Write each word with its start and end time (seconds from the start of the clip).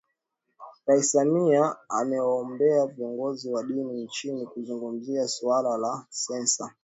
Rais 0.85 1.03
Samia 1.11 1.75
amewaomba 1.89 2.87
viongozi 2.87 3.49
wa 3.49 3.63
dini 3.63 4.03
nchini 4.03 4.45
kuzungumzia 4.45 5.27
suala 5.27 5.77
la 5.77 6.05
Sensa 6.09 6.73